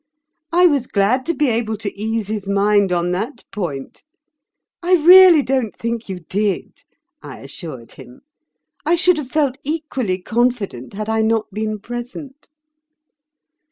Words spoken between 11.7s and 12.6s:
present."